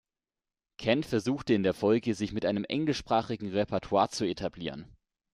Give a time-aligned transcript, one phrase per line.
[0.79, 4.91] Kent versuchte in der Folge, sich mit einem englischsprachigen Repertoire zu etablieren.